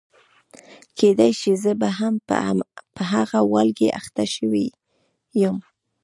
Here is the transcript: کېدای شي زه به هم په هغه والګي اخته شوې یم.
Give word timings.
کېدای 0.97 1.31
شي 1.39 1.53
زه 1.63 1.71
به 1.81 1.89
هم 1.99 2.15
په 2.95 3.03
هغه 3.13 3.39
والګي 3.53 3.89
اخته 3.99 4.25
شوې 4.35 4.67
یم. 5.41 5.57